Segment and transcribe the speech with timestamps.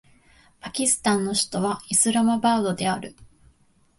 [0.59, 3.15] パキスタンの首都はイスラマバードである